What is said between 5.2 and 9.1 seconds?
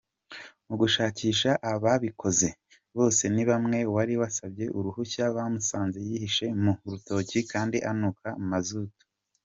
bamusanze yihishe mu rutoki kandi anuka mazutu.